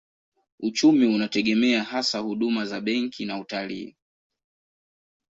Uchumi 0.59 1.05
unategemea 1.15 1.83
hasa 1.83 2.19
huduma 2.19 2.65
za 2.65 2.81
benki 2.81 3.25
na 3.25 3.39
utalii. 3.39 3.95